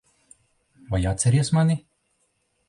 Vai 0.93 1.01
atceries 1.11 1.49
mani? 1.59 1.77